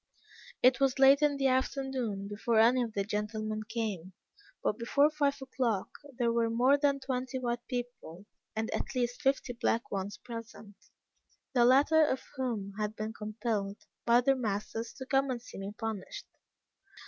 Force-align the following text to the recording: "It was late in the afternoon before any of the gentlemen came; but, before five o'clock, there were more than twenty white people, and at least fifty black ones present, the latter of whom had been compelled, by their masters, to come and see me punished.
"It 0.63 0.79
was 0.79 0.97
late 0.97 1.21
in 1.21 1.37
the 1.37 1.45
afternoon 1.45 2.27
before 2.27 2.57
any 2.57 2.81
of 2.81 2.93
the 2.93 3.03
gentlemen 3.03 3.61
came; 3.61 4.13
but, 4.63 4.79
before 4.79 5.11
five 5.11 5.39
o'clock, 5.43 5.91
there 6.17 6.31
were 6.31 6.49
more 6.49 6.75
than 6.75 6.99
twenty 6.99 7.37
white 7.37 7.63
people, 7.67 8.25
and 8.55 8.71
at 8.71 8.95
least 8.95 9.21
fifty 9.21 9.53
black 9.53 9.91
ones 9.91 10.17
present, 10.17 10.73
the 11.53 11.65
latter 11.65 12.03
of 12.03 12.23
whom 12.35 12.73
had 12.79 12.95
been 12.95 13.13
compelled, 13.13 13.77
by 14.03 14.21
their 14.21 14.35
masters, 14.35 14.91
to 14.93 15.05
come 15.05 15.29
and 15.29 15.39
see 15.39 15.59
me 15.59 15.71
punished. 15.71 16.25